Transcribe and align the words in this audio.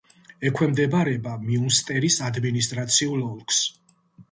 ექვემდებარება 0.49 1.35
მიუნსტერის 1.43 2.19
ადმინისტრაციულ 2.31 3.25
ოლქს. 3.31 3.65